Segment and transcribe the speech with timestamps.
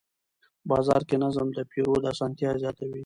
[0.69, 2.99] بازار کې نظم د پیرود اسانتیا زیاتوي